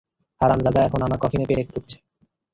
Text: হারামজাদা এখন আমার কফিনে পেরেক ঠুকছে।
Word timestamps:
হারামজাদা 0.41 0.79
এখন 0.87 0.99
আমার 1.01 1.21
কফিনে 1.23 1.45
পেরেক 1.49 1.67
ঠুকছে। 1.73 1.97